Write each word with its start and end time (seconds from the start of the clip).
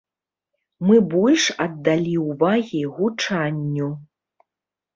Мы 0.89 0.95
больш 1.11 1.45
аддалі 1.67 2.15
ўвагі 2.31 2.81
гучанню. 2.99 3.93